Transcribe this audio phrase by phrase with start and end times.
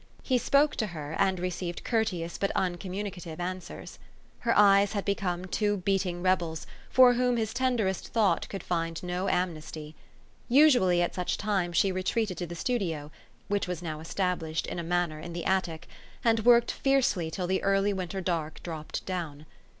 [0.23, 3.99] He spoke to her, and received courteous but uncommu nicative answers.
[4.39, 9.03] Her eyes had become two beat ing rebels, for whom his tenderest thought could find
[9.03, 9.95] no amnesty.
[10.49, 13.11] Usually, at such times, she retreated to the studio
[13.47, 15.87] (which was now established, in a manner, in the attic),
[16.23, 19.45] and worked fiercely till the early winter dark dropped down.